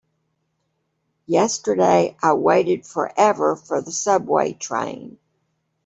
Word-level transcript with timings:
Yesterday 1.27 2.17
I 2.23 2.33
waited 2.33 2.87
forever 2.87 3.55
for 3.55 3.83
the 3.83 3.91
subway 3.91 4.53
train. 4.53 5.19